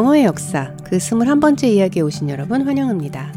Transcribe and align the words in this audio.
영어의 0.00 0.24
역사 0.24 0.74
그 0.82 0.96
21번째 0.96 1.64
이야기에 1.64 2.00
오신 2.00 2.30
여러분 2.30 2.66
환영합니다. 2.66 3.34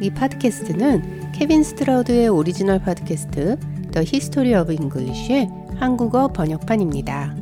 이 0.00 0.08
팟캐스트는 0.08 1.32
케빈 1.32 1.62
스트라우드의 1.62 2.28
오리지널 2.28 2.78
팟캐스트 2.78 3.58
The 3.92 4.06
History 4.08 4.58
of 4.58 4.72
English의 4.72 5.50
한국어 5.76 6.28
번역판입니다. 6.28 7.36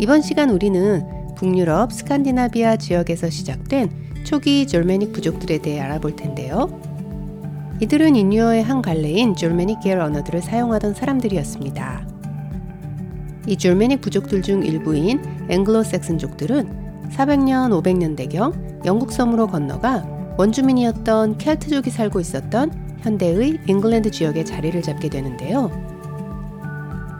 이번 0.00 0.22
시간 0.22 0.50
우리는 0.50 1.06
북유럽 1.36 1.92
스칸디나비아 1.92 2.76
지역에서 2.76 3.30
시작된 3.30 4.24
초기 4.24 4.66
Germanic 4.66 5.12
부족들에 5.12 5.58
대해 5.58 5.78
알아볼 5.78 6.16
텐데요. 6.16 6.89
이들은 7.80 8.14
인유어의 8.14 8.62
한 8.62 8.82
갈래인 8.82 9.34
Germanic 9.34 9.80
계열 9.80 10.00
언어들을 10.00 10.42
사용하던 10.42 10.92
사람들이었습니다. 10.92 12.06
이 13.46 13.56
Germanic 13.56 14.02
부족들 14.02 14.42
중 14.42 14.62
일부인 14.62 15.22
앵글로색슨족들은 15.48 17.08
400년, 17.10 17.70
500년대경 17.82 18.84
영국 18.84 19.12
섬으로 19.12 19.46
건너가 19.46 20.06
원주민이었던 20.36 21.38
켈트족이 21.38 21.90
살고 21.90 22.20
있었던 22.20 22.98
현대의 23.00 23.60
잉글랜드 23.66 24.10
지역에 24.10 24.44
자리를 24.44 24.80
잡게 24.82 25.08
되는데요. 25.08 25.70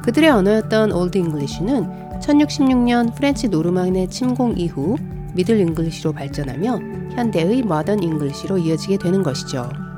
그들의 0.04 0.28
언어였던 0.28 0.92
Old 0.92 1.16
English는 1.16 2.20
1066년 2.20 3.14
French 3.14 3.48
Norman의 3.48 4.08
침공 4.08 4.58
이후 4.58 4.96
Middle 5.32 5.58
English로 5.58 6.12
발전하며 6.12 6.78
현대의 7.16 7.62
Modern 7.62 8.02
English로 8.02 8.58
이어지게 8.58 8.98
되는 8.98 9.22
것이죠. 9.22 9.89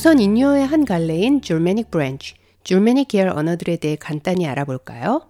우선 0.00 0.18
인유어의 0.18 0.66
한 0.66 0.86
갈래인 0.86 1.42
Germanic 1.42 1.90
branch, 1.90 2.32
Germanic 2.64 3.08
계열 3.08 3.28
언어들에 3.28 3.76
대해 3.76 3.96
간단히 3.96 4.46
알아볼까요? 4.48 5.28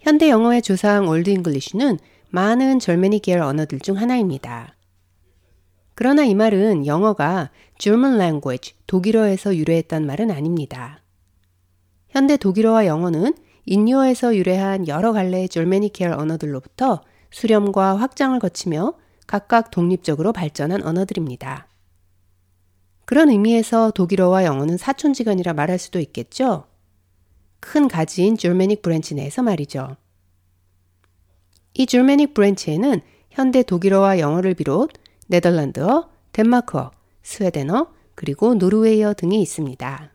현대 0.00 0.28
영어의 0.28 0.60
조상 0.60 1.08
Old 1.08 1.30
English는 1.30 1.98
많은 2.28 2.78
Germanic 2.78 3.22
계열 3.22 3.40
언어들 3.40 3.80
중 3.80 3.96
하나입니다. 3.96 4.76
그러나 5.94 6.24
이 6.24 6.34
말은 6.34 6.86
영어가 6.86 7.48
German 7.78 8.16
language, 8.16 8.74
독일어에서 8.86 9.56
유래했단 9.56 10.04
말은 10.04 10.30
아닙니다. 10.30 11.00
현대 12.10 12.36
독일어와 12.36 12.84
영어는 12.84 13.32
인유어에서 13.64 14.36
유래한 14.36 14.88
여러 14.88 15.14
갈래의 15.14 15.48
Germanic 15.48 15.94
계열 15.94 16.12
언어들로부터 16.12 17.00
수렴과 17.30 17.96
확장을 17.96 18.38
거치며 18.38 18.92
각각 19.26 19.70
독립적으로 19.70 20.34
발전한 20.34 20.82
언어들입니다. 20.82 21.71
그런 23.04 23.30
의미에서 23.30 23.90
독일어와 23.90 24.44
영어는 24.44 24.76
사촌지간이라 24.76 25.52
말할 25.54 25.78
수도 25.78 25.98
있겠죠? 25.98 26.64
큰 27.60 27.88
가지인 27.88 28.36
Germanic 28.36 28.82
branch 28.82 29.14
내에서 29.14 29.42
말이죠. 29.42 29.96
이 31.74 31.86
Germanic 31.86 32.34
branch에는 32.34 33.00
현대 33.30 33.62
독일어와 33.62 34.18
영어를 34.18 34.54
비롯 34.54 34.90
네덜란드어, 35.28 36.10
덴마크어, 36.32 36.90
스웨덴어, 37.22 37.88
그리고 38.14 38.54
노르웨이어 38.54 39.14
등이 39.14 39.40
있습니다. 39.40 40.12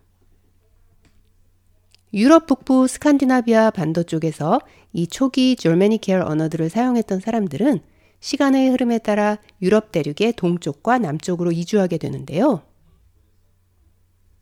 유럽 2.13 2.45
북부 2.45 2.88
스칸디나비아 2.88 3.72
반도 3.72 4.03
쪽에서 4.03 4.59
이 4.94 5.07
초기 5.07 5.55
Germanic 5.55 6.00
계열 5.99 6.22
언어들을 6.22 6.69
사용했던 6.69 7.19
사람들은 7.19 7.81
시간의 8.19 8.69
흐름에 8.69 9.00
따라 9.00 9.38
유럽 9.62 9.91
대륙의 9.91 10.33
동쪽과 10.35 11.00
남쪽으로 11.00 11.51
이주하게 11.51 11.97
되는데요. 11.97 12.66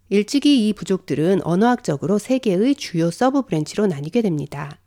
일찍이 0.09 0.67
이 0.67 0.73
부족들은 0.73 1.41
언어학적으로 1.43 2.17
세 2.17 2.37
개의 2.37 2.75
주요 2.75 3.09
sub 3.09 3.41
branch로 3.43 3.87
나뉘게 3.87 4.21
됩니다. 4.21 4.79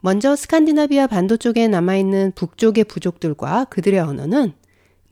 먼저 0.00 0.36
스칸디나비아 0.36 1.06
반도 1.06 1.36
쪽에 1.36 1.68
남아있는 1.68 2.32
북쪽의 2.34 2.84
부족들과 2.84 3.64
그들의 3.64 4.00
언어는 4.00 4.52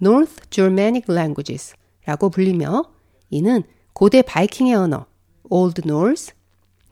North 0.01 0.49
Germanic 0.51 1.13
Languages 1.13 1.75
라고 2.07 2.31
불리며 2.31 2.85
이는 3.31 3.63
고대 3.93 4.23
바이킹의 4.23 4.75
언어, 4.75 5.07
Old 5.51 5.83
Norse, 5.85 6.35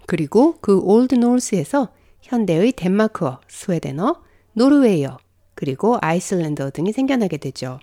그리고 0.07 0.57
그 0.61 0.81
Old 0.81 1.17
Norse에서 1.17 1.93
현대의 2.23 2.73
덴마크어, 2.73 3.41
스웨덴어, 3.49 4.23
노르웨이어, 4.55 5.19
그리고 5.55 5.99
아이슬란드어 6.01 6.71
등이 6.71 6.93
생겨나게 6.93 7.37
되죠. 7.37 7.79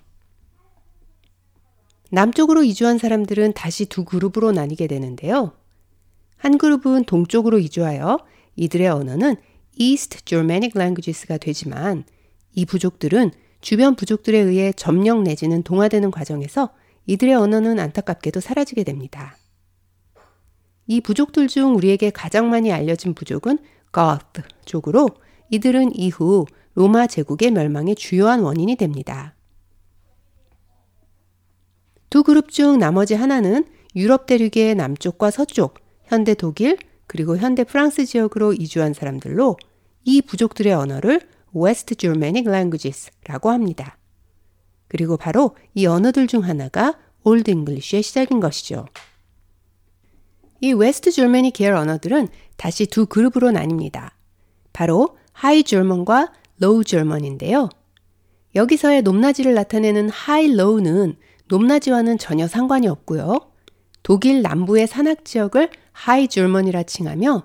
남쪽으로 2.10 2.64
이주한 2.64 2.98
사람들은 2.98 3.52
다시 3.52 3.86
두 3.86 4.04
그룹으로 4.04 4.52
나뉘게 4.52 4.86
되는데요. 4.86 5.52
한 6.36 6.58
그룹은 6.58 7.04
동쪽으로 7.04 7.58
이주하여 7.58 8.18
이들의 8.56 8.88
언어는 8.88 9.36
East 9.76 10.24
Germanic 10.24 10.72
Languages가 10.76 11.38
되지만 11.38 12.04
이 12.54 12.66
부족들은 12.66 13.30
주변 13.60 13.94
부족들에 13.94 14.38
의해 14.38 14.72
점령 14.72 15.22
내지는 15.22 15.62
동화되는 15.62 16.10
과정에서 16.10 16.70
이들의 17.06 17.34
언어는 17.34 17.78
안타깝게도 17.78 18.40
사라지게 18.40 18.84
됩니다. 18.84 19.36
이 20.86 21.00
부족들 21.00 21.46
중 21.46 21.76
우리에게 21.76 22.10
가장 22.10 22.50
많이 22.50 22.72
알려진 22.72 23.14
부족은 23.14 23.58
거트족으로 23.92 25.08
이들은 25.50 25.94
이후 25.94 26.46
로마 26.74 27.06
제국의 27.06 27.50
멸망의 27.52 27.94
주요한 27.96 28.40
원인이 28.40 28.76
됩니다. 28.76 29.34
두 32.10 32.24
그룹 32.24 32.50
중 32.50 32.78
나머지 32.78 33.14
하나는 33.14 33.64
유럽 33.94 34.26
대륙의 34.26 34.74
남쪽과 34.74 35.30
서쪽, 35.30 35.74
현대 36.04 36.34
독일, 36.34 36.76
그리고 37.06 37.36
현대 37.36 37.64
프랑스 37.64 38.04
지역으로 38.04 38.52
이주한 38.52 38.94
사람들로 38.94 39.56
이 40.04 40.20
부족들의 40.20 40.72
언어를 40.72 41.20
West 41.56 41.94
Germanic 41.96 42.48
Languages라고 42.48 43.50
합니다. 43.50 43.96
그리고 44.88 45.16
바로 45.16 45.56
이 45.74 45.86
언어들 45.86 46.26
중 46.26 46.44
하나가 46.44 46.98
Old 47.22 47.50
English의 47.50 48.02
시작인 48.02 48.40
것이죠. 48.40 48.86
이 50.60 50.72
West 50.72 51.12
Germanic 51.12 51.52
계열 51.52 51.74
언어들은 51.74 52.28
다시 52.56 52.86
두 52.86 53.06
그룹으로 53.06 53.50
나뉩니다. 53.50 54.10
바로 54.72 55.16
High 55.32 55.62
German과 55.62 56.32
Low 56.58 56.84
German인데요. 56.84 57.68
여기서의 58.54 59.02
높낮이를 59.02 59.54
나타내는 59.54 60.10
high 60.10 60.52
low는 60.54 61.16
높낮이와는 61.50 62.16
전혀 62.18 62.46
상관이 62.46 62.86
없고요. 62.86 63.40
독일 64.02 64.40
남부의 64.40 64.86
산악 64.86 65.24
지역을 65.24 65.70
High 65.92 66.28
German이라 66.28 66.84
칭하며 66.84 67.42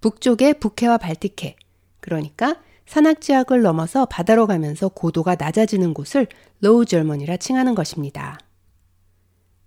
북쪽의 0.00 0.60
북해와 0.60 0.98
발티해 0.98 1.56
그러니까 2.00 2.56
산악 2.86 3.20
지역을 3.20 3.62
넘어서 3.62 4.04
바다로 4.06 4.46
가면서 4.46 4.88
고도가 4.88 5.34
낮아지는 5.36 5.94
곳을 5.94 6.28
Low 6.60 6.84
German이라 6.84 7.38
칭하는 7.38 7.74
것입니다. 7.74 8.38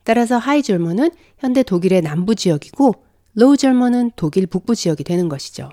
따라서 0.03 0.37
High 0.37 0.63
German은 0.63 1.09
현대 1.37 1.63
독일의 1.63 2.01
남부 2.01 2.35
지역이고 2.35 2.93
Low 3.33 3.57
German은 3.57 4.11
독일 4.15 4.47
북부 4.47 4.75
지역이 4.75 5.03
되는 5.03 5.27
것이죠. 5.27 5.69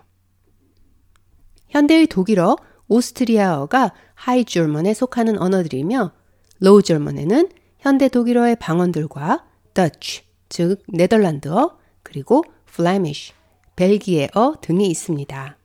현대의 1.69 2.07
독일어, 2.09 2.57
오스트리아어가 2.89 3.93
High 4.15 4.45
German에 4.45 4.95
속하는 4.95 5.39
언어들이며 5.39 6.13
Low 6.61 6.83
German에는 6.83 7.49
현대 7.87 8.09
독일어의 8.09 8.57
방언들과 8.57 9.45
더치, 9.73 10.23
즉 10.49 10.83
네덜란드어, 10.89 11.79
그리고 12.03 12.43
Flemish, 12.65 13.33
벨기에어 13.77 14.57
등이 14.61 14.89
있습니다. 14.89 15.57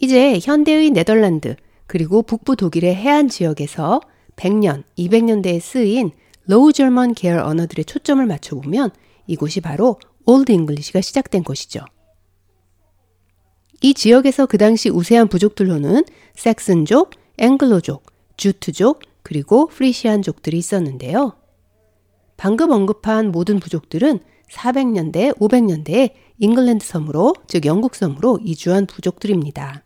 이제 0.00 0.38
현대의 0.38 0.90
네덜란드 0.90 1.56
그리고 1.86 2.20
북부 2.20 2.56
독일의 2.56 2.94
해안 2.94 3.28
지역에서 3.30 4.02
100년, 4.36 4.84
200년대에 4.98 5.60
쓰인 5.60 6.10
Low 6.44 6.74
German 6.74 7.14
계열 7.14 7.38
언어들의 7.38 7.86
초점을 7.86 8.26
맞춰보면 8.26 8.90
이곳이 9.26 9.62
바로 9.62 9.98
Old 10.26 10.52
English가 10.52 11.00
시작된 11.00 11.42
곳이죠. 11.42 11.80
이 13.80 13.94
지역에서 13.94 14.44
그 14.44 14.58
당시 14.58 14.90
우세한 14.90 15.28
부족들로는 15.28 16.04
색슨족, 16.34 17.12
앵글로족, 17.38 18.04
주트족, 18.36 19.00
그리고 19.26 19.66
프리시안족들이 19.66 20.56
있었는데요. 20.56 21.36
방금 22.36 22.70
언급한 22.70 23.32
모든 23.32 23.58
부족들은 23.58 24.20
400년대, 24.52 25.36
500년대에 25.36 26.12
잉글랜드 26.38 26.86
섬으로, 26.86 27.34
즉 27.48 27.66
영국 27.66 27.96
섬으로 27.96 28.38
이주한 28.44 28.86
부족들입니다. 28.86 29.82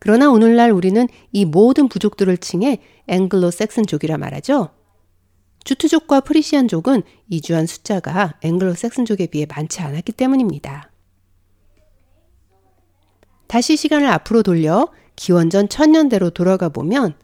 그러나 0.00 0.28
오늘날 0.30 0.72
우리는 0.72 1.06
이 1.30 1.44
모든 1.44 1.88
부족들을 1.88 2.38
칭해 2.38 2.82
앵글로색슨족이라 3.06 4.18
말하죠. 4.18 4.70
주트족과 5.62 6.22
프리시안족은 6.22 7.04
이주한 7.28 7.66
숫자가 7.66 8.40
앵글로 8.42 8.74
색슨족에 8.74 9.28
비해 9.28 9.46
많지 9.48 9.80
않았기 9.82 10.10
때문입니다. 10.10 10.90
다시 13.46 13.76
시간을 13.76 14.08
앞으로 14.08 14.42
돌려 14.42 14.88
기원전 15.14 15.68
천년대로 15.68 16.30
돌아가 16.30 16.68
보면 16.68 17.14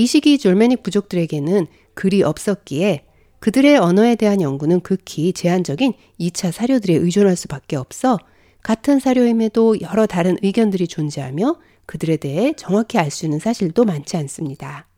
이 0.00 0.06
시기 0.06 0.38
졸메닉 0.38 0.82
부족들에게는 0.82 1.66
글이 1.92 2.22
없었기에 2.22 3.04
그들의 3.38 3.76
언어에 3.76 4.14
대한 4.14 4.40
연구는 4.40 4.80
극히 4.80 5.34
제한적인 5.34 5.92
2차 6.18 6.52
사료들에 6.52 6.94
의존할 6.94 7.36
수밖에 7.36 7.76
없어 7.76 8.16
같은 8.62 8.98
사료임에도 8.98 9.82
여러 9.82 10.06
다른 10.06 10.38
의견들이 10.42 10.88
존재하며 10.88 11.56
그들에 11.84 12.16
대해 12.16 12.54
정확히 12.56 12.96
알 12.96 13.10
수 13.10 13.26
있는 13.26 13.40
사실도 13.40 13.84
많지 13.84 14.16
않습니다. 14.16 14.88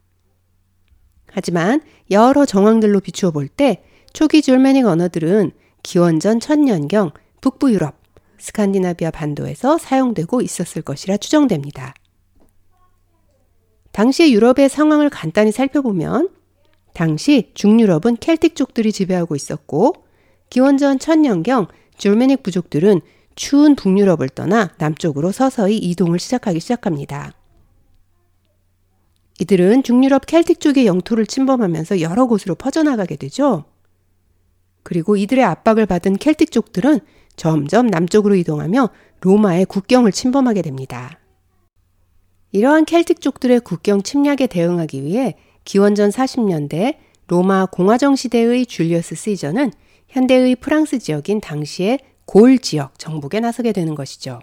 하지만 1.33 1.81
여러 2.13 2.47
정황들로 2.47 3.01
비추어 3.01 3.33
볼 3.33 3.49
때 3.49 3.83
초기 4.13 4.41
졸메닉 4.41 4.87
언어들은 4.87 5.51
기원전 5.83 6.39
천년경 6.39 7.11
북부 7.41 7.73
유럽, 7.73 7.97
스칸디나비아 8.39 9.11
반도에서 9.11 9.79
사용되고 9.79 10.43
있었을 10.43 10.83
것이라 10.83 11.17
추정됩니다. 11.17 11.93
당시 13.93 14.33
유럽의 14.33 14.69
상황을 14.69 15.11
간단히 15.11 15.53
살펴보면 15.53 16.31
당시 16.95 17.51
중유럽은 17.55 18.17
켈틱족들이 18.17 18.93
지배하고 18.93 19.37
있었고 19.37 19.95
기원전 20.51 20.99
천년경 20.99 21.69
졸메닉 21.99 22.43
부족들은 22.43 23.01
추운 23.35 23.77
북유럽을 23.77 24.29
떠나 24.31 24.71
남쪽으로 24.79 25.33
서서히 25.33 25.79
이동을 25.79 26.19
시작하기 26.19 26.61
시작합니다. 26.61 27.33
이들은 29.41 29.83
중유럽 29.83 30.27
켈틱 30.27 30.61
쪽의 30.61 30.87
영토를 30.87 31.27
침범하면서 31.27 32.01
여러 32.01 32.27
곳으로 32.27 32.55
퍼져나가게 32.55 33.17
되죠. 33.17 33.65
그리고 34.83 35.17
이들의 35.17 35.43
압박을 35.45 35.87
받은 35.87 36.17
켈틱 36.17 36.51
족들은 36.51 37.01
점점 37.37 37.87
남쪽으로 37.87 38.35
이동하며 38.35 38.91
로마의 39.21 39.65
국경을 39.67 40.13
침범하게 40.13 40.63
됩니다. 40.63 41.19
이러한 42.53 42.85
켈틱 42.85 43.21
족들의 43.21 43.61
국경 43.61 44.03
침략에 44.03 44.47
대응하기 44.47 45.05
위해 45.05 45.37
기원전 45.65 46.11
40년대 46.11 46.97
로마 47.27 47.65
공화정 47.65 48.15
시대의 48.15 48.67
줄리어스 48.67 49.15
시저는 49.15 49.73
현대의 50.09 50.57
프랑스 50.57 50.99
지역인 50.99 51.41
당시의 51.41 51.99
골 52.27 52.59
지역 52.59 52.99
정복에 52.99 53.41
나서게 53.41 53.73
되는 53.73 53.95
것이죠. 53.95 54.41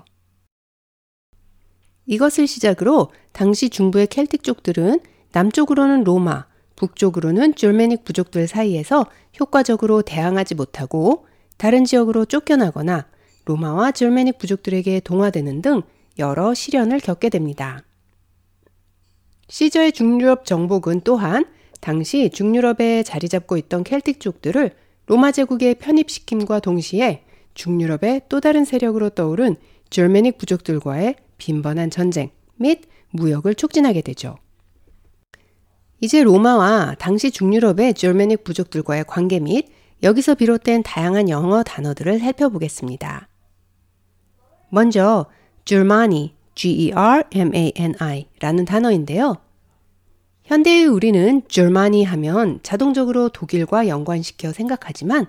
이것을 2.08 2.48
시작으로 2.48 3.12
당시 3.32 3.70
중부의 3.70 4.08
켈틱족들은 4.08 5.02
남쪽으로는 5.32 6.04
로마, 6.04 6.48
북쪽으로는 6.76 7.54
졸메닉 7.54 8.04
부족들 8.04 8.48
사이에서 8.48 9.06
효과적으로 9.40 10.02
대항하지 10.02 10.56
못하고 10.56 11.28
다른 11.58 11.86
지역으로 11.86 12.26
쫓겨나거나 12.26 13.06
로마와 13.46 13.92
졸메닉 13.92 14.40
부족들에게 14.40 15.02
동화되는 15.02 15.62
등 15.62 15.84
여러 16.18 16.56
시련을 16.56 17.00
겪게 17.00 17.30
됩니다. 17.30 17.84
시저의 19.50 19.92
중유럽 19.92 20.46
정복은 20.46 21.02
또한 21.04 21.46
당시 21.82 22.30
중유럽에 22.30 23.04
자리 23.04 23.28
잡고 23.28 23.58
있던 23.58 23.84
켈틱족들을 23.84 24.72
로마 25.08 25.32
제국에 25.32 25.74
편입시킴과 25.74 26.60
동시에 26.60 27.24
중유럽의 27.56 28.22
또 28.30 28.40
다른 28.40 28.64
세력으로 28.64 29.10
떠오른 29.10 29.56
졸메닉 29.90 30.38
부족들과의 30.38 31.16
빈번한 31.38 31.90
전쟁 31.90 32.30
및 32.58 32.82
무역을 33.10 33.56
촉진하게 33.56 34.02
되죠. 34.02 34.38
이제 36.00 36.24
로마와 36.24 36.96
당시 37.00 37.32
중유럽의 37.32 37.96
졸메닉 37.96 38.44
부족들과의 38.44 39.06
관계 39.08 39.40
및 39.40 39.68
여기서 40.04 40.36
비롯된 40.36 40.84
다양한 40.84 41.28
영어 41.28 41.64
단어들을 41.64 42.20
살펴보겠습니다. 42.20 43.28
먼저 44.70 45.26
Germany, 45.66 46.36
G-E-R-M-A-N-I 46.60 48.26
라는 48.40 48.66
단어인데요. 48.66 49.38
현대의 50.44 50.86
우리는 50.88 51.42
Germany 51.48 52.04
하면 52.04 52.60
자동적으로 52.64 53.30
독일과 53.30 53.88
연관시켜 53.88 54.52
생각하지만 54.52 55.28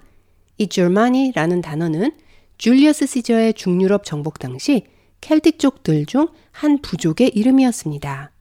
이 0.58 0.66
Germany라는 0.66 1.60
단어는 1.60 2.12
줄리어스 2.58 3.06
시저의 3.06 3.54
중유럽 3.54 4.04
정복 4.04 4.38
당시 4.38 4.86
켈틱족들 5.20 6.06
중 6.06 6.28
한 6.52 6.78
부족의 6.82 7.28
이름이었습니다. 7.28 8.32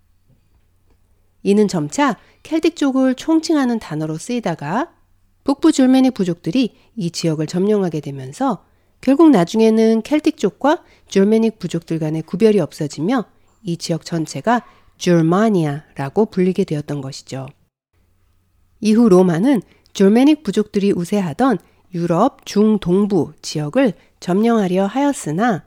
이는 1.44 1.68
점차 1.68 2.18
켈틱족을 2.44 3.16
총칭하는 3.16 3.80
단어로 3.80 4.18
쓰이다가 4.18 4.92
북부 5.44 5.72
줄메닉 5.72 6.14
부족들이 6.14 6.76
이 6.96 7.12
지역을 7.12 7.48
점령하게 7.48 8.02
되면서 8.02 8.66
결국 9.02 9.30
나중에는 9.30 10.02
켈틱 10.02 10.38
족과 10.38 10.84
줄메닉 11.08 11.60
부족들 11.60 12.00
간의 12.00 12.22
구별이 12.24 12.60
없어지며 12.60 13.26
이 13.64 13.78
지역 13.78 14.06
전체가 14.06 14.64
줄마니아라고 14.98 16.28
불리게 16.28 16.66
되었던 16.66 17.02
것이죠. 17.02 17.48
이후 18.82 19.10
로마는 19.10 19.62
줄메닉 19.94 20.44
부족들이 20.44 20.92
우세하던 20.92 21.58
유럽 21.94 22.46
중동부 22.46 23.34
지역을 23.42 23.94
점령하려 24.20 24.86
하였으나 24.86 25.64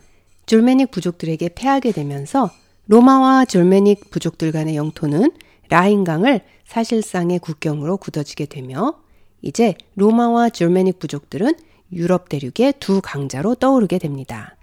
졸메닉 0.47 0.91
부족들에게 0.91 1.51
패하게 1.55 1.93
되면서 1.93 2.51
로마와 2.87 3.45
졸메닉 3.47 4.11
부족들 4.11 4.53
간의 4.53 4.77
영토는 4.77 5.33
라인강을 5.69 6.43
사실상의 6.65 7.39
국경으로 7.39 7.97
굳어지게 7.97 8.47
되며 8.47 8.95
이제 9.41 9.75
로마와 9.97 10.51
졸메닉 10.51 10.99
부족들은 10.99 11.55
유럽 11.93 12.29
대륙의 12.29 12.75
두 12.81 13.01
강자로 13.03 13.57
떠오르게 13.57 13.99
됩니다. 13.99 14.57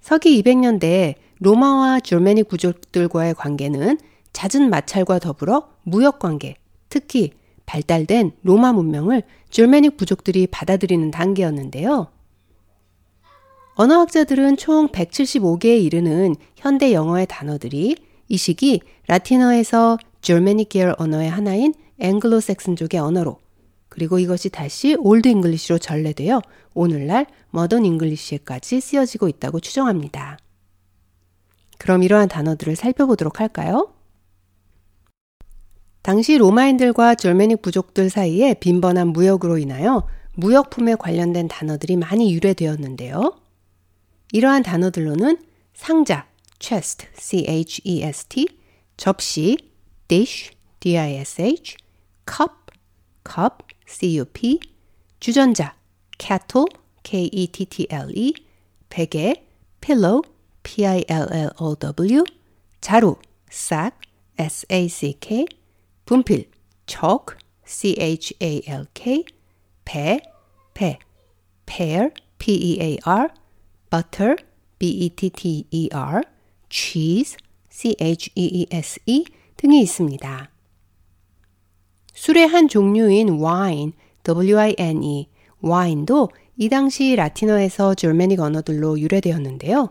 서기 0.00 0.42
200년대 0.42 1.14
로마와 1.40 2.00
Germanic 2.00 2.48
부족들과의 2.48 3.34
관계는 3.34 3.98
잦은 4.32 4.70
마찰과 4.70 5.18
더불어 5.18 5.68
무역 5.82 6.18
관계, 6.18 6.56
특히 6.88 7.32
발달된 7.66 8.32
로마 8.42 8.72
문명을 8.72 9.22
Germanic 9.50 9.96
부족들이 9.96 10.46
받아들이는 10.46 11.10
단계였는데요. 11.10 12.08
언어학자들은 13.74 14.56
총 14.56 14.88
175개에 14.88 15.82
이르는 15.82 16.34
현대 16.56 16.92
영어의 16.92 17.26
단어들이 17.28 17.96
이 18.28 18.36
시기 18.36 18.80
라틴어에서 19.06 19.98
Germanic 20.20 20.70
계열 20.70 20.94
언어의 20.98 21.30
하나인 21.30 21.74
앵글로색슨족의 22.00 22.98
언어로 22.98 23.38
그리고 23.98 24.20
이것이 24.20 24.48
다시 24.48 24.94
Old 24.94 25.26
English로 25.26 25.78
전래되어 25.78 26.40
오늘날 26.72 27.26
Modern 27.50 27.84
English에까지 27.84 28.80
쓰여지고 28.80 29.26
있다고 29.26 29.58
추정합니다. 29.58 30.38
그럼 31.78 32.04
이러한 32.04 32.28
단어들을 32.28 32.76
살펴보도록 32.76 33.40
할까요? 33.40 33.92
당시 36.02 36.38
로마인들과 36.38 37.16
Germanic 37.16 37.60
부족들 37.60 38.08
사이에 38.08 38.54
빈번한 38.54 39.08
무역으로 39.08 39.58
인하여 39.58 40.06
무역품에 40.36 40.94
관련된 40.94 41.48
단어들이 41.48 41.96
많이 41.96 42.32
유래되었는데요. 42.32 43.36
이러한 44.30 44.62
단어들로는 44.62 45.38
상자, 45.74 46.28
chest, 46.60 47.08
c-h-e-s-t, 47.14 48.46
접시, 48.96 49.58
dish, 50.06 50.52
d-i-s-h, 50.78 51.76
cup, 52.28 52.52
cup, 53.28 53.67
c-u-p, 53.88 54.60
주전자, 55.18 55.74
kettle, 56.18 56.66
k-e-t-t-l-e, 57.02 58.34
베개, 58.90 59.34
pillow, 59.80 60.22
p-i-l-l-o-w, 60.62 62.24
자루, 62.80 63.16
sack, 63.50 63.96
s-a-c-k, 64.38 65.46
분필 66.04 66.50
chalk, 66.86 67.36
c-h-a-l-k, 67.64 69.24
배, 69.84 70.20
배, 70.74 70.98
pear, 71.66 72.10
p-e-a-r, 72.38 73.30
butter, 73.90 74.36
b-e-t-t-e-r, 74.78 76.22
cheese, 76.68 77.36
c-h-e-e-s-e 77.70 79.24
등이 79.56 79.80
있습니다. 79.80 80.50
술의 82.28 82.46
한 82.46 82.68
종류인 82.68 83.42
wine, 83.42 83.92
w-i-n-e, 84.22 85.28
와인도 85.62 86.28
이 86.58 86.68
당시 86.68 87.16
라틴어에서 87.16 87.94
졸메닉 87.94 88.40
언어들로 88.40 89.00
유래되었는데요. 89.00 89.88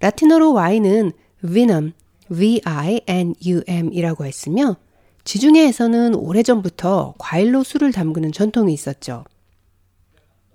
라틴어로 0.00 0.52
와인은 0.52 1.12
vinum, 1.44 1.92
v-i-n-u-m이라고 2.30 4.24
했으며 4.26 4.76
지중해에서는 5.22 6.16
오래전부터 6.16 7.14
과일로 7.18 7.62
술을 7.62 7.92
담그는 7.92 8.32
전통이 8.32 8.72
있었죠. 8.72 9.22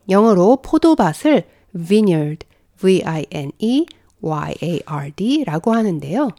영어로 0.09 0.57
포도밭을 0.57 1.43
vineyard, 1.87 2.45
v-i-n-e-y-a-r-d 2.81 3.93
라고 5.45 5.73
하는데요. 5.73 6.31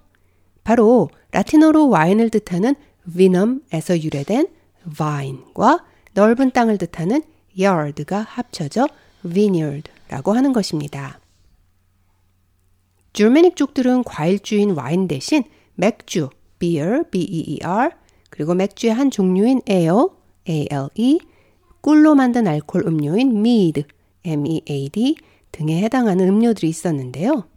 바로 0.62 1.08
라틴어로 1.30 1.88
와인을 1.88 2.28
뜻하는 2.28 2.74
vinum에서 3.06 4.02
유래된 4.02 4.48
vine과 4.96 5.84
넓은 6.14 6.50
땅을 6.50 6.78
뜻하는 6.78 7.22
yard가 7.58 8.20
합쳐져 8.20 8.86
vineyard라고 9.22 10.32
하는 10.32 10.52
것입니다. 10.52 11.20
줄메닉 13.12 13.56
족들은 13.56 14.04
과일주인 14.04 14.72
와인 14.72 15.08
대신 15.08 15.44
맥주, 15.74 16.28
beer, 16.58 17.04
b-e-e-r, 17.10 17.90
그리고 18.30 18.54
맥주의 18.54 18.92
한 18.92 19.10
종류인 19.10 19.62
ale, 19.68 20.08
a-l-e, 20.48 21.18
꿀로 21.80 22.14
만든 22.14 22.46
알코올 22.46 22.86
음료인 22.86 23.38
mead, 23.38 23.84
m-e-a-d 24.24 25.16
등에 25.52 25.82
해당하는 25.82 26.28
음료들이 26.28 26.68
있었는데요. 26.68 27.48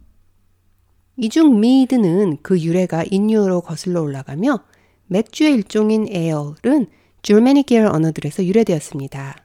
이중 1.16 1.58
mead는 1.58 2.38
그 2.42 2.58
유래가 2.58 3.04
인유어로 3.10 3.60
거슬러 3.60 4.00
올라가며 4.00 4.64
맥주의 5.10 5.54
일종인 5.54 6.06
ale은 6.08 6.86
줄메닉 7.22 7.66
계열 7.66 7.88
언어들에서 7.88 8.44
유래되었습니다. 8.44 9.44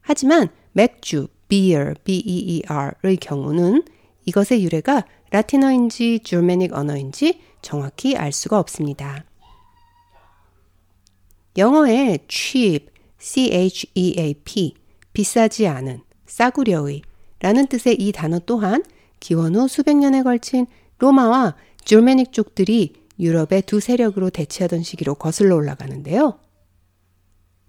하지만 0.00 0.48
맥주, 0.70 1.26
beer, 1.48 1.94
b-e-e-r의 2.04 3.16
경우는 3.16 3.82
이것의 4.24 4.62
유래가 4.62 5.04
라틴어인지 5.30 6.20
줄메닉 6.20 6.72
언어인지 6.72 7.40
정확히 7.62 8.16
알 8.16 8.30
수가 8.30 8.60
없습니다. 8.60 9.24
영어의 11.56 12.20
cheap, 12.28 12.90
c-h-e-a-p, 13.18 14.74
비싸지 15.12 15.66
않은, 15.66 16.00
싸구려의 16.26 17.02
라는 17.40 17.66
뜻의 17.66 17.96
이 17.98 18.12
단어 18.12 18.38
또한 18.46 18.84
기원 19.18 19.56
후 19.56 19.66
수백 19.66 19.96
년에 19.96 20.22
걸친 20.22 20.66
로마와 20.98 21.56
줄메닉 21.84 22.32
쪽들이 22.32 23.01
유럽의 23.22 23.62
두 23.62 23.80
세력으로 23.80 24.30
대치하던 24.30 24.82
시기로 24.82 25.14
거슬러 25.14 25.54
올라가는데요. 25.54 26.38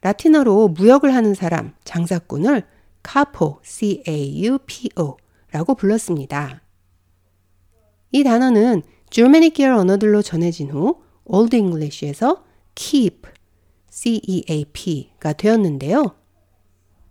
라틴어로 0.01 0.69
무역을 0.69 1.13
하는 1.13 1.33
사람, 1.33 1.73
장사꾼을 1.85 2.63
카포, 3.03 3.59
c-a-u-p-o 3.63 5.17
라고 5.51 5.75
불렀습니다. 5.75 6.61
이 8.11 8.23
단어는 8.23 8.81
Germanic 9.09 9.53
계열 9.53 9.73
언어들로 9.73 10.21
전해진 10.21 10.71
후 10.71 11.01
Old 11.25 11.55
English에서 11.55 12.43
ceap, 12.75 13.29
c-e-a-p가 13.89 15.33
되었는데요. 15.33 16.15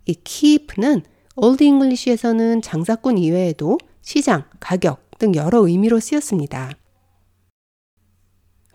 이 0.05 0.13
ceap는 0.13 1.03
Old 1.35 1.63
English에서는 1.63 2.61
장사꾼 2.61 3.17
이외에도 3.17 3.77
시장, 4.01 4.43
가격 4.59 5.17
등 5.17 5.33
여러 5.35 5.65
의미로 5.65 5.99
쓰였습니다. 5.99 6.71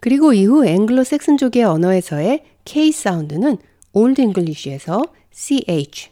그리고 0.01 0.33
이후 0.33 0.67
앵글로색슨족의 0.67 1.65
언어에서의 1.65 2.45
K 2.65 2.93
사운드는 2.93 3.59
Old 3.93 4.21
English에서 4.21 5.03
CH, 5.33 6.11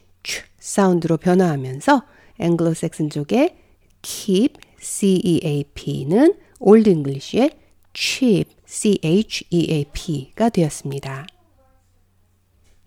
사운드로 0.59 1.17
변화하면서 1.17 2.03
앵글로색슨족의 2.39 3.55
ceap, 4.01 4.55
CEAP는 4.79 6.33
Old 6.59 6.89
English의 6.89 7.51
cheap, 7.93 8.55
CHEAP가 8.65 10.49
되었습니다. 10.49 11.27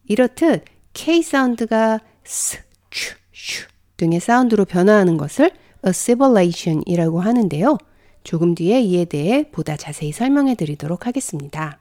이렇듯 0.06 0.64
K 0.92 1.22
사운드가 1.22 2.00
S, 2.26 2.58
ch, 2.90 3.14
sh 3.32 3.66
등의 3.96 4.20
사운드로 4.20 4.64
변화하는 4.64 5.16
것을 5.16 5.50
assimilation이라고 5.86 7.20
하는데요. 7.20 7.78
조금 8.22 8.54
뒤에 8.54 8.80
이에 8.80 9.04
대해 9.04 9.48
보다 9.50 9.76
자세히 9.76 10.12
설명해 10.12 10.54
드리도록 10.54 11.06
하겠습니다. 11.06 11.78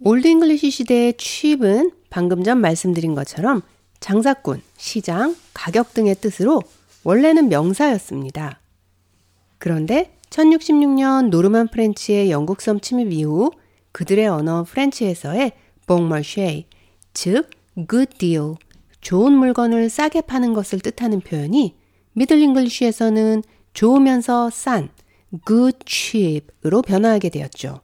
Old 0.00 0.28
English 0.28 0.70
시대의 0.70 1.14
cheap은 1.16 1.92
방금 2.10 2.44
전 2.44 2.60
말씀드린 2.60 3.14
것처럼 3.14 3.62
장사꾼, 4.00 4.62
시장, 4.76 5.34
가격 5.54 5.92
등의 5.92 6.14
뜻으로 6.16 6.62
원래는 7.02 7.48
명사였습니다. 7.48 8.60
그런데 9.58 10.14
1066년 10.30 11.30
Norman 11.30 11.68
French의 11.68 12.30
영국 12.30 12.60
섬 12.60 12.80
침입 12.80 13.12
이후 13.12 13.50
그들의 13.92 14.28
언어 14.28 14.64
French에서의 14.64 15.52
bon 15.86 16.10
marché, 16.10 16.66
즉 17.12 17.50
good 17.88 18.18
deal, 18.18 18.54
좋은 19.00 19.32
물건을 19.32 19.88
싸게 19.88 20.22
파는 20.22 20.52
것을 20.52 20.80
뜻하는 20.80 21.20
표현이 21.20 21.74
Middle 22.12 22.40
English에서는 22.40 23.42
좋으면서 23.72 24.50
싼 24.50 24.88
good 25.46 25.78
cheap으로 25.86 26.82
변화하게 26.82 27.28
되었죠. 27.28 27.80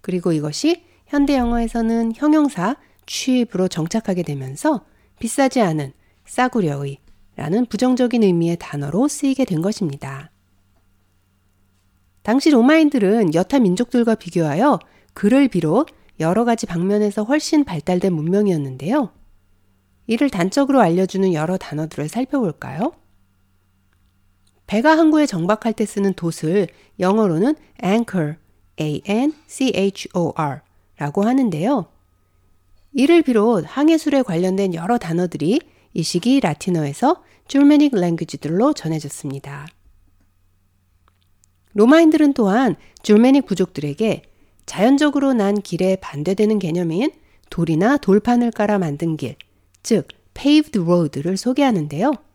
그리고 0.00 0.32
이것이 0.32 0.84
현대 1.06 1.36
영어에서는 1.36 2.12
형용사 2.14 2.76
cheap으로 3.06 3.68
정착하게 3.68 4.22
되면서 4.22 4.84
비싸지 5.18 5.60
않은 5.60 5.92
싸구려의 6.26 6.98
라는 7.36 7.66
부정적인 7.66 8.22
의미의 8.22 8.58
단어로 8.60 9.08
쓰이게 9.08 9.44
된 9.44 9.62
것입니다. 9.62 10.30
당시 12.22 12.50
로마인들은 12.50 13.34
여타 13.34 13.58
민족들과 13.58 14.14
비교하여 14.14 14.78
글을 15.14 15.48
비롯 15.48 15.88
여러 16.20 16.44
가지 16.44 16.66
방면에서 16.66 17.24
훨씬 17.24 17.64
발달된 17.64 18.12
문명이었는데요. 18.12 19.10
이를 20.06 20.28
단적으로 20.28 20.80
알려주는 20.80 21.32
여러 21.32 21.56
단어들을 21.56 22.08
살펴볼까요? 22.08 22.92
배가 24.70 24.96
항구에 24.96 25.26
정박할 25.26 25.72
때 25.72 25.84
쓰는 25.84 26.14
돛을 26.14 26.68
영어로는 27.00 27.56
anchor, 27.82 28.36
a-n-c-h-o-r 28.80 30.60
라고 30.96 31.24
하는데요. 31.24 31.86
이를 32.92 33.22
비롯 33.22 33.64
항해술에 33.66 34.22
관련된 34.22 34.74
여러 34.74 34.96
단어들이 34.96 35.58
이 35.92 36.02
시기 36.04 36.38
라틴어에서 36.38 37.24
줄메닉 37.48 37.96
랭귀지들로 37.96 38.74
전해졌습니다. 38.74 39.66
로마인들은 41.72 42.34
또한 42.34 42.76
줄메닉 43.02 43.46
부족들에게 43.46 44.22
자연적으로 44.66 45.32
난 45.32 45.60
길에 45.60 45.96
반대되는 45.96 46.60
개념인 46.60 47.10
돌이나 47.50 47.96
돌판을 47.96 48.52
깔아 48.52 48.78
만든 48.78 49.16
길, 49.16 49.34
즉 49.82 50.06
paved 50.34 50.78
road를 50.78 51.36
소개하는데요. 51.36 52.29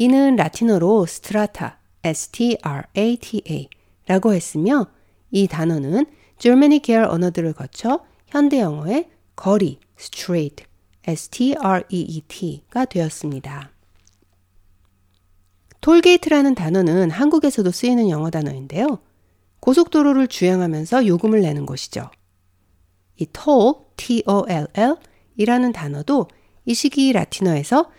이는 0.00 0.36
라틴어로 0.36 1.06
스트라타, 1.06 1.80
S-T-R-A-T-A 2.04 3.68
라고 4.06 4.32
했으며 4.32 4.86
이 5.32 5.48
단어는 5.48 6.06
Germanic 6.38 6.82
계열 6.82 7.04
언어들을 7.04 7.52
거쳐 7.52 8.04
현대 8.28 8.60
영어의 8.60 9.10
거리, 9.34 9.80
street, 9.98 10.64
S-T-R-E-E-T가 11.04 12.84
되었습니다. 12.84 13.72
톨게이트라는 15.80 16.54
단어는 16.54 17.10
한국에서도 17.10 17.68
쓰이는 17.72 18.08
영어 18.08 18.30
단어인데요. 18.30 19.00
고속도로를 19.58 20.28
주행하면서 20.28 21.08
요금을 21.08 21.40
내는 21.40 21.66
곳이죠. 21.66 22.08
이 23.16 23.26
toll, 23.26 23.74
T-O-L-L 23.96 24.96
이라는 25.36 25.72
단어도 25.72 26.28
이 26.64 26.74
시기 26.74 27.12
라틴어에서 27.12 27.90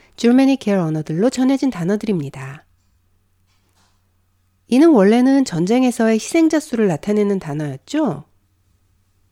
계열 0.57 0.79
언어들로 0.79 1.29
전해진 1.29 1.69
단어들입니다. 1.69 2.65
이는 4.67 4.89
원래는 4.89 5.45
전쟁에서의 5.45 6.15
희생자 6.15 6.59
수를 6.59 6.88
나타내는 6.88 7.39
단어였죠. 7.39 8.25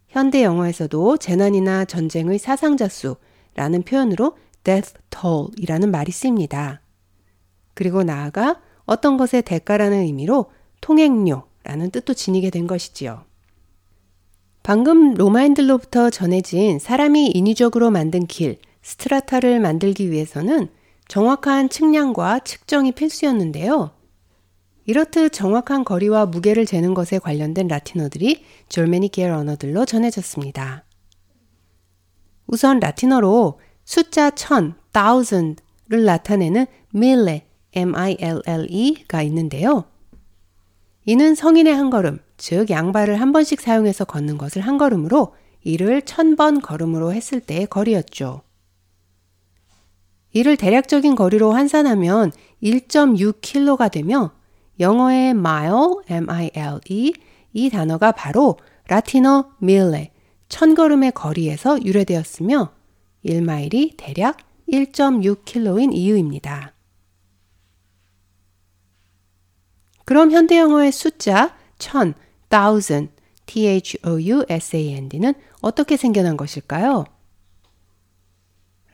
현대 0.07 0.43
영어에서도 0.43 1.17
재난이나 1.17 1.85
전쟁의 1.85 2.39
사상자 2.39 2.87
수라는 2.87 3.83
표현으로 3.83 4.37
death 4.63 4.93
toll 5.09 5.49
이라는 5.57 5.91
말이 5.91 6.11
쓰입니다. 6.11 6.81
그리고 7.73 8.03
나아가 8.03 8.61
어떤 8.85 9.17
것의 9.17 9.41
대가라는 9.43 9.99
의미로 9.99 10.51
통행료라는 10.79 11.91
뜻도 11.91 12.13
지니게 12.13 12.49
된 12.49 12.65
것이지요. 12.65 13.25
방금 14.63 15.13
로마인들로부터 15.13 16.09
전해진 16.09 16.79
사람이 16.79 17.31
인위적으로 17.31 17.91
만든 17.91 18.25
길, 18.25 18.57
스트라타를 18.81 19.59
만들기 19.59 20.11
위해서는 20.11 20.69
정확한 21.07 21.69
측량과 21.69 22.39
측정이 22.39 22.91
필수였는데요. 22.91 23.91
이렇듯 24.85 25.33
정확한 25.33 25.83
거리와 25.83 26.25
무게를 26.25 26.65
재는 26.65 26.93
것에 26.93 27.19
관련된 27.19 27.67
라틴어들이 27.67 28.43
졸메니 28.69 29.09
계열 29.09 29.31
언어들로 29.31 29.85
전해졌습니다. 29.85 30.85
우선 32.47 32.79
라틴어로 32.79 33.59
숫자 33.83 34.29
천, 34.31 34.75
thousand를 34.93 36.05
나타내는 36.05 36.65
mille, 36.95 37.43
m-i-l-l-e가 37.73 39.21
있는데요. 39.23 39.85
이는 41.05 41.35
성인의 41.35 41.75
한 41.75 41.89
걸음, 41.89 42.19
즉 42.37 42.69
양발을 42.69 43.19
한 43.19 43.31
번씩 43.31 43.61
사용해서 43.61 44.05
걷는 44.05 44.37
것을 44.37 44.61
한 44.61 44.77
걸음으로 44.77 45.35
이를 45.63 46.01
천 46.01 46.35
번 46.37 46.61
걸음으로 46.61 47.13
했을 47.13 47.39
때의 47.41 47.67
거리였죠. 47.67 48.41
이를 50.37 50.55
대략적인 50.55 51.15
거리로 51.15 51.51
환산하면 51.51 52.31
1.6km가 52.61 53.91
되며 53.91 54.33
영어의 54.79 55.31
mile, 55.31 55.95
m-i-l-e 56.07 57.13
이 57.53 57.69
단어가 57.71 58.11
바로 58.11 58.59
라틴어 58.87 59.53
mille, 59.63 60.11
천 60.47 60.75
걸음의 60.75 61.13
거리에서 61.13 61.83
유래되었으며 61.83 62.71
1마일이 63.25 63.95
대략 63.97 64.37
1.6km인 64.69 65.95
이유입니다. 65.95 66.75
그럼 70.05 70.29
현대 70.29 70.59
영어의 70.59 70.91
숫자 70.91 71.55
천, 71.79 72.13
thousand, 72.49 73.11
t-h-o-u-s-a-n-d는 73.47 75.33
어떻게 75.61 75.97
생겨난 75.97 76.37
것일까요? 76.37 77.05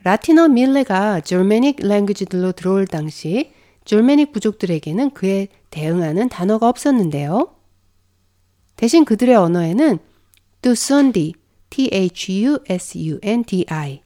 라틴어 0.04 0.48
밀레가 0.48 1.20
졸메닉 1.22 1.78
랭귀지들로 1.80 2.52
들어올 2.52 2.86
당시 2.86 3.52
졸메닉 3.86 4.32
부족들에게는 4.32 5.10
그에 5.10 5.48
대응하는 5.70 6.28
단어가 6.28 6.68
없었는데요. 6.68 7.54
대신 8.76 9.06
그들의 9.06 9.34
언어에는 9.34 9.98
tusundi, 10.60 11.32
t-h-u-s-u-n-d-i 11.70 12.42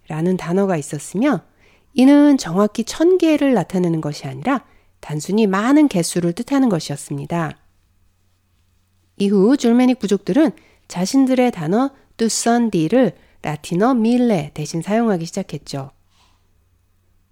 라는 0.09 0.37
단어가 0.37 0.76
있었으며 0.76 1.43
이는 1.95 2.38
정확히 2.38 2.85
천 2.85 3.19
개를 3.19 3.55
나타내는 3.55 4.00
것이 4.00 4.28
아니라 4.28 4.64
단순히 5.00 5.49
많은 5.49 5.88
개수를 5.88 6.33
뜻하는 6.33 6.69
것이었습니다. 6.69 7.59
이후 9.17 9.57
줄메닉 9.57 9.99
부족들은 9.99 10.52
자신들의 10.87 11.50
단어 11.50 11.90
tusundi를 12.17 13.14
라틴어 13.42 13.95
밀레 13.95 14.50
대신 14.54 14.83
사용하기 14.83 15.26
시작했죠. 15.26 15.90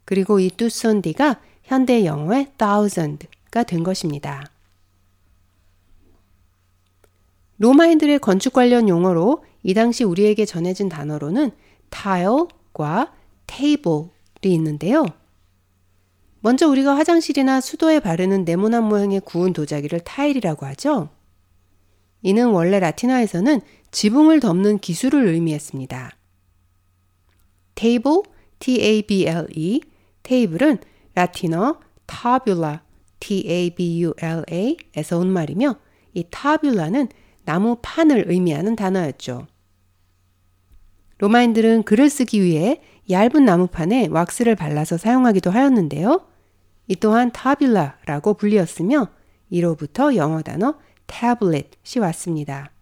그리고 0.05 0.39
이 0.39 0.51
tusundi가 0.51 1.41
현대 1.63 2.05
영어의 2.05 2.53
thousand가 2.59 3.65
된 3.65 3.83
것입니다. 3.83 4.45
로마인들의 7.59 8.19
건축 8.21 8.53
관련 8.53 8.89
용어로 8.89 9.45
이 9.63 9.75
당시 9.75 10.05
우리에게 10.05 10.45
전해진 10.45 10.89
단어로는 10.89 11.51
tile과 11.91 13.13
table이 13.47 14.09
있는데요. 14.45 15.07
먼저 16.41 16.69
우리가 16.69 16.97
화장실이나 16.97 17.61
수도에 17.61 17.99
바르는 17.99 18.45
네모난 18.45 18.85
모양의 18.85 19.23
구운 19.25 19.53
도자기를 19.53 20.01
타일이라고 20.01 20.67
하죠. 20.67 21.09
이는 22.23 22.51
원래 22.51 22.79
라틴어에서는 22.79 23.61
지붕을 23.97 24.41
덮는 24.41 24.79
기술을 24.81 25.27
의미했습니다. 25.29 26.11
table, 27.75 28.21
t-a-b-l-e, 28.59 29.81
테이블은 30.23 30.79
라틴어 31.15 31.81
tabula, 32.07 32.81
t-a-b-u-l-a에서 33.21 35.19
온 35.19 35.33
말이며 35.33 35.77
이 36.13 36.25
tabula는 36.31 37.09
나무 37.47 37.79
판을 37.81 38.27
의미하는 38.29 38.77
단어였죠. 38.77 39.47
로마인들은 41.17 41.85
글을 41.85 42.11
쓰기 42.11 42.43
위해 42.43 42.83
얇은 43.09 43.47
나무판에 43.47 44.09
왁스를 44.11 44.57
발라서 44.57 44.99
사용하기도 44.99 45.51
하였는데요. 45.51 46.27
이 46.89 46.97
또한 46.97 47.33
타빌라라고 47.33 48.35
불리었으며 48.35 49.09
이로부터 49.49 50.17
영어 50.17 50.43
단어 50.43 50.75
tablet이 51.07 51.99
왔습니다. 51.99 52.76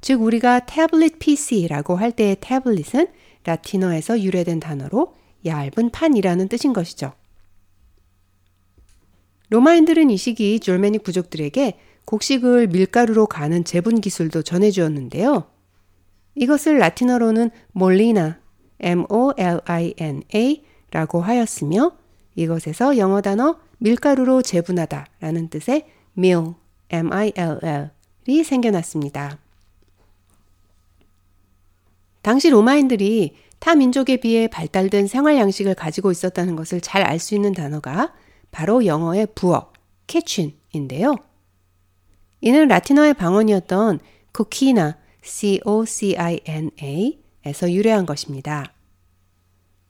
즉 0.00 0.22
우리가 0.22 0.60
태블릿 0.60 1.18
PC라고 1.18 1.96
할 1.96 2.12
때의 2.12 2.36
태블릿은 2.40 3.08
라틴어에서 3.44 4.20
유래된 4.20 4.60
단어로 4.60 5.14
얇은 5.44 5.90
판이라는 5.90 6.48
뜻인 6.48 6.72
것이죠. 6.72 7.12
로마인들은 9.50 10.10
이 10.10 10.16
시기 10.16 10.60
졸메닉 10.60 11.02
부족들에게 11.02 11.78
곡식을 12.04 12.68
밀가루로 12.68 13.26
가는 13.26 13.64
제분 13.64 14.00
기술도 14.00 14.42
전해주었는데요. 14.42 15.50
이것을 16.34 16.78
라틴어로는 16.78 17.50
몰리나, 17.72 18.40
M-O-L-I-N-A 18.80 20.64
라고 20.90 21.20
하였으며 21.20 21.96
이것에서 22.34 22.96
영어 22.96 23.20
단어 23.20 23.58
밀가루로 23.78 24.42
재분하다 24.42 25.06
라는 25.20 25.48
뜻의 25.48 25.86
mill, 26.16 26.54
M-I-L-L이 26.90 28.44
생겨났습니다. 28.44 29.38
당시 32.28 32.50
로마인들이 32.50 33.36
타 33.58 33.74
민족에 33.74 34.18
비해 34.18 34.48
발달된 34.48 35.06
생활 35.06 35.38
양식을 35.38 35.74
가지고 35.74 36.10
있었다는 36.10 36.56
것을 36.56 36.82
잘 36.82 37.02
알 37.02 37.18
수 37.18 37.34
있는 37.34 37.54
단어가 37.54 38.12
바로 38.50 38.84
영어의 38.84 39.28
부어, 39.34 39.72
캐춘인데요. 40.06 41.16
이는 42.42 42.68
라틴어의 42.68 43.14
방언이었던 43.14 44.00
코키나, 44.34 44.98
C-O-C-I-N-A에서 45.22 45.72
유래한 47.72 48.04
것입니다. 48.04 48.74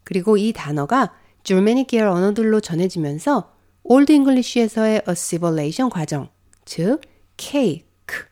그리고 0.04 0.36
이 0.36 0.52
단어가 0.52 1.12
Germanic 1.42 1.88
계열 1.88 2.06
언어들로 2.06 2.60
전해지면서 2.60 3.52
Old 3.82 4.12
English에서의 4.12 5.02
assimilation 5.08 5.90
과정, 5.90 6.28
즉 6.64 7.00
K 7.36 7.84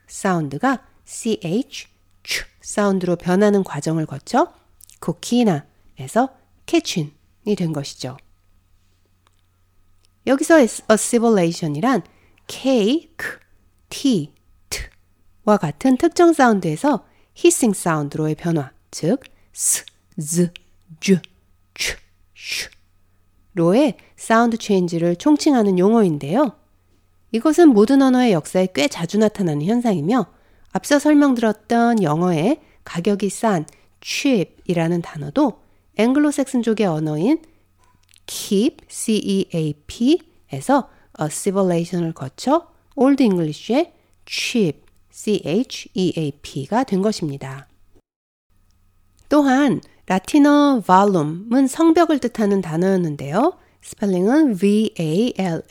사운드가 0.07 0.87
CH, 1.05 1.96
Ch 2.27 2.45
사운드로 2.61 3.17
변하는 3.17 3.63
과정을 3.63 4.05
거쳐 4.07 4.53
coquina에서 5.01 6.37
kitchen이 6.67 7.55
된 7.57 7.73
것이죠. 7.73 8.17
여기서 10.27 10.59
assimilation이란 10.59 12.03
K, 12.49 13.13
K, 13.89 14.35
T, 14.69 14.85
T와 15.45 15.57
같은 15.57 15.97
특정 15.97 16.33
사운드에서 16.33 17.07
hissing 17.35 17.73
사운드로의 17.73 18.35
변화, 18.35 18.73
즉 18.91 19.21
S, 19.55 19.85
Z, 20.21 20.51
J, 21.01 21.21
Ch, 21.75 21.97
Sh 22.35 22.71
로의 23.55 23.97
sound 24.17 24.59
change를 24.59 25.17
총칭하는 25.17 25.79
용어인데요. 25.79 26.57
이것은 27.33 27.71
모든 27.71 28.03
언어의 28.03 28.33
역사에 28.33 28.69
꽤 28.75 28.87
자주 28.89 29.19
나타나는 29.19 29.65
현상이며 29.65 30.27
앞서 30.77 30.99
설명드렸던 30.99 32.03
영어의 32.03 32.61
가격이 32.85 33.31
싼 33.31 33.65
cheap이라는 34.03 35.01
단어도 35.01 35.63
앵글로색슨족의 35.97 36.87
언어인 36.87 37.39
ceap, 38.27 38.85
c-e-a-p에서 38.87 40.21
assimilation을 41.19 42.13
거쳐 42.13 42.69
Old 42.95 43.23
English의 43.23 43.95
cheap, 44.27 44.83
c-h-e-a-p가 45.11 46.85
된 46.85 47.01
것입니다. 47.01 47.69
또한 49.31 49.81
라틴어 50.05 50.83
vallum은 50.87 51.69
성벽을 51.69 52.19
뜻하는 52.19 52.61
단어였는데요. 52.61 53.57
스펠링은 53.81 54.59
V-A-L-L-U-M이고 54.59 55.67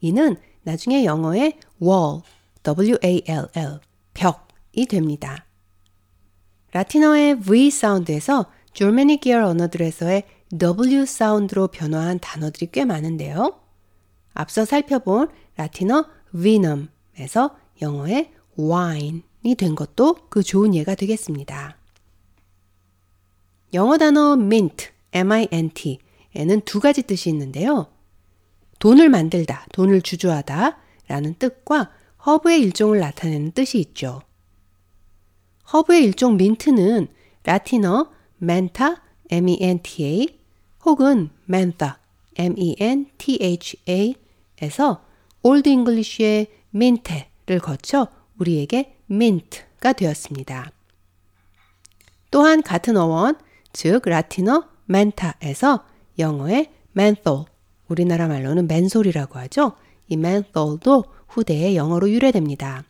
이는 0.00 0.36
나중에 0.62 1.04
영어의 1.04 1.58
wall, 1.82 2.22
W-A-L-L, 2.64 3.80
벽이 4.14 4.86
됩니다. 4.88 5.46
라틴어의 6.72 7.40
V 7.40 7.70
사운드에서 7.70 8.46
계열 9.20 9.44
언어들에서의 9.44 10.24
W 10.58 11.06
사운드로 11.06 11.68
변화한 11.68 12.18
단어들이 12.18 12.70
꽤 12.72 12.84
많은데요. 12.84 13.60
앞서 14.32 14.64
살펴본 14.64 15.28
라틴어 15.56 16.06
venom에서 16.34 17.56
영어의 17.80 18.32
wine이 18.58 19.54
된 19.56 19.74
것도 19.74 20.28
그 20.28 20.42
좋은 20.42 20.74
예가 20.74 20.94
되겠습니다. 20.94 21.76
영어 23.74 23.98
단어 23.98 24.36
mint, 24.36 24.88
m-i-n-t에는 25.12 26.60
두 26.64 26.80
가지 26.80 27.02
뜻이 27.02 27.28
있는데요. 27.30 27.88
돈을 28.78 29.08
만들다, 29.08 29.66
돈을 29.72 30.02
주주하다 30.02 30.78
라는 31.08 31.34
뜻과 31.34 31.90
허브의 32.26 32.60
일종을 32.62 32.98
나타내는 33.00 33.52
뜻이 33.52 33.78
있죠. 33.80 34.22
허브의 35.72 36.04
일종 36.04 36.36
민트는 36.36 37.08
라틴어 37.44 38.10
menta, 38.38 39.02
m-e-n-t-a 39.30 40.38
혹은 40.84 41.30
mentha, 41.46 41.94
m-e-n-t-h-a에서 42.36 44.14
Old 45.42 45.68
English의 45.68 46.46
minte를 46.70 47.60
거쳐 47.60 48.08
우리에게 48.38 48.96
민트가 49.06 49.92
되었습니다. 49.92 50.72
또한 52.30 52.62
같은 52.62 52.96
어원, 52.96 53.36
즉 53.72 54.02
라틴어 54.04 54.68
menta에서 54.86 55.84
영어의 56.18 56.72
menthol, 56.96 57.44
우리나라 57.88 58.28
말로는 58.28 58.66
멘솔이라고 58.66 59.38
하죠. 59.40 59.76
이 60.08 60.16
menthol도 60.16 61.04
후대의 61.28 61.76
영어로 61.76 62.10
유래됩니다. 62.10 62.84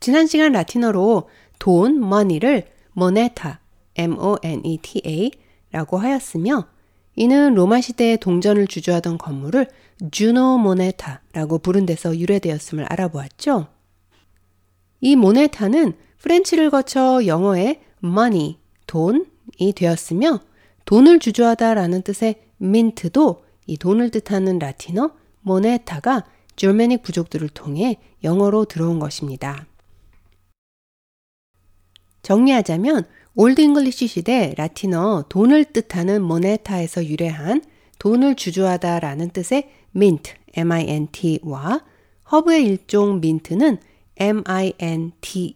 지난 0.00 0.26
시간 0.26 0.52
라틴어로 0.52 1.28
돈, 1.58 1.96
money를 1.96 2.66
moneta, 2.96 3.54
m-o-n-e-t-a 3.96 5.30
라고 5.72 5.98
하였으며 5.98 6.66
이는 7.16 7.54
로마 7.54 7.80
시대의 7.80 8.18
동전을 8.18 8.66
주조하던 8.66 9.18
건물을 9.18 9.68
주노 10.10 10.58
모네타라고 10.58 11.58
부른 11.58 11.86
데서 11.86 12.18
유래되었음을 12.18 12.86
알아보았죠. 12.88 13.66
이 15.00 15.16
모네타는 15.16 15.94
프렌치를 16.18 16.70
거쳐 16.70 17.26
영어의 17.26 17.80
money, 18.02 18.58
돈이 18.86 19.72
되었으며 19.76 20.40
돈을 20.86 21.18
주조하다라는 21.18 22.02
뜻의 22.02 22.36
민트도 22.56 23.44
이 23.70 23.76
돈을 23.76 24.10
뜻하는 24.10 24.58
라틴어 24.58 25.12
moneta가 25.42 26.24
Germanic 26.56 27.04
부족들을 27.04 27.48
통해 27.50 27.98
영어로 28.24 28.64
들어온 28.64 28.98
것입니다. 28.98 29.64
정리하자면 32.22 33.04
Old 33.36 33.60
English 33.60 34.08
시대 34.08 34.54
라틴어 34.58 35.26
돈을 35.28 35.66
뜻하는 35.66 36.20
moneta에서 36.20 37.06
유래한 37.06 37.62
돈을 38.00 38.34
주조하다라는 38.34 39.30
뜻의 39.30 39.70
mint, 39.94 40.32
m-i-n-t와 40.54 41.84
허브의 42.32 42.64
일종 42.64 43.20
민트는 43.20 43.78
m-i-n-t-e로 44.16 45.46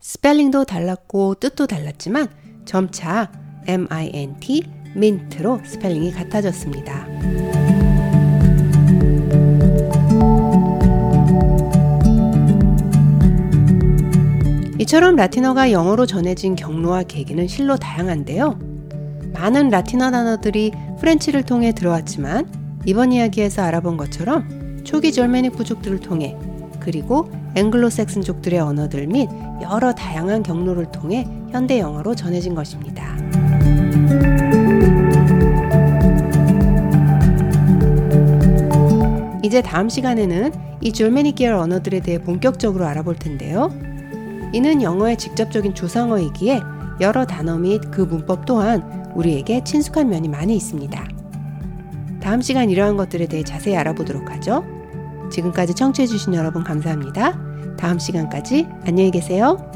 스펠링도 0.00 0.64
달랐고 0.64 1.36
뜻도 1.36 1.68
달랐지만 1.68 2.26
점차 2.64 3.30
m-i-n-t, 3.68 4.75
mint로 4.96 5.60
스펠링이 5.64 6.12
같아졌습니다. 6.12 7.06
이처럼 14.78 15.16
라틴어가 15.16 15.72
영어로 15.72 16.06
전해진 16.06 16.54
경로와 16.54 17.02
계기는 17.02 17.48
실로 17.48 17.76
다양한데요. 17.76 18.58
많은 19.32 19.68
라틴어 19.68 20.10
단어들이 20.10 20.72
프렌치를 21.00 21.42
통해 21.42 21.72
들어왔지만 21.72 22.48
이번 22.86 23.12
이야기에서 23.12 23.62
알아본 23.62 23.96
것처럼 23.96 24.82
초기 24.84 25.12
절메닉 25.12 25.56
부족들을 25.56 26.00
통해 26.00 26.36
그리고 26.78 27.28
앵글로색슨족들의 27.56 28.60
언어들 28.60 29.08
및 29.08 29.28
여러 29.60 29.92
다양한 29.92 30.42
경로를 30.42 30.92
통해 30.92 31.26
현대 31.50 31.80
영어로 31.80 32.14
전해진 32.14 32.54
것입니다. 32.54 33.16
이제 39.46 39.62
다음 39.62 39.88
시간에는 39.88 40.50
이 40.80 40.92
줄메닉 40.92 41.36
계열 41.36 41.54
언어들에 41.54 42.00
대해 42.00 42.20
본격적으로 42.20 42.84
알아볼 42.84 43.14
텐데요. 43.14 43.70
이는 44.52 44.82
영어의 44.82 45.16
직접적인 45.18 45.72
조상어이기에 45.72 46.60
여러 47.00 47.24
단어 47.26 47.56
및 47.56 47.80
그 47.92 48.00
문법 48.00 48.44
또한 48.44 49.12
우리에게 49.14 49.62
친숙한 49.62 50.08
면이 50.08 50.28
많이 50.28 50.56
있습니다. 50.56 51.08
다음 52.20 52.42
시간 52.42 52.70
이러한 52.70 52.96
것들에 52.96 53.26
대해 53.26 53.44
자세히 53.44 53.76
알아보도록 53.76 54.32
하죠. 54.32 54.64
지금까지 55.30 55.74
청취해주신 55.74 56.34
여러분 56.34 56.64
감사합니다. 56.64 57.38
다음 57.76 58.00
시간까지 58.00 58.66
안녕히 58.84 59.12
계세요. 59.12 59.75